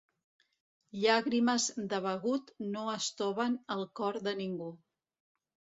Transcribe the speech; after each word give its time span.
Llàgrimes 1.03 1.67
de 1.93 2.01
begut 2.07 2.49
no 2.73 2.89
estoven 2.97 3.61
el 3.79 3.87
cor 4.03 4.23
de 4.29 4.37
ningú. 4.45 4.77